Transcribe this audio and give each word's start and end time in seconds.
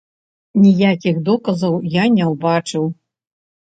Ніякіх 0.61 1.15
доказаў 1.29 1.73
я 2.01 2.09
не 2.17 2.25
ўбачыў. 2.33 2.83